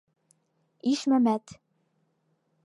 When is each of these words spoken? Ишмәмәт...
Ишмәмәт... 0.93 1.55